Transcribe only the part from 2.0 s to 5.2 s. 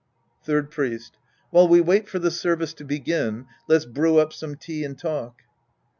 for the service to begin, let's brew up some tea and